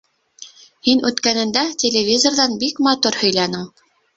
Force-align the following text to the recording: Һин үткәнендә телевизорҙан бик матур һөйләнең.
Һин 0.87 1.03
үткәнендә 1.09 1.65
телевизорҙан 1.83 2.59
бик 2.65 2.85
матур 2.89 3.21
һөйләнең. 3.25 3.71